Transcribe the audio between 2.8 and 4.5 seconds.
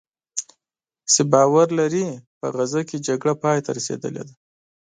کې جګړه پایته رسېدلې ده"